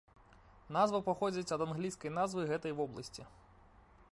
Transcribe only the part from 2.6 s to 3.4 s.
вобласці.